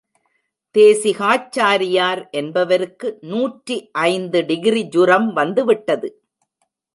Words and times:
தேசிகாச்சாரியார் 0.75 2.21
என்பவருக்கு 2.31 3.17
நூற்றி 3.21 3.77
ஐந்து 3.91 4.41
டிகிரி 4.45 4.83
ஜுரம் 4.87 5.29
வந்துவிட்டது. 5.33 6.09